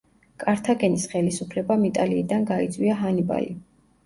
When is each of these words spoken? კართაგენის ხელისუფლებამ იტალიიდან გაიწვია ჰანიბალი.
კართაგენის 0.43 1.05
ხელისუფლებამ 1.11 1.83
იტალიიდან 1.91 2.49
გაიწვია 2.53 2.97
ჰანიბალი. 3.05 3.55